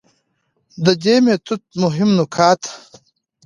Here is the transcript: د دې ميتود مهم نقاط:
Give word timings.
د 0.85 0.87
دې 1.03 1.15
ميتود 1.25 1.61
مهم 1.83 2.09
نقاط: 2.19 2.61